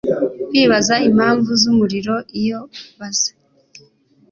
[0.47, 2.59] kwibaza impamvu zumuriro Iyo
[2.97, 3.31] baza